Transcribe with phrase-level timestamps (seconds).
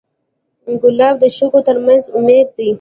[0.81, 2.69] ګلاب د شګو تر منځ امید دی.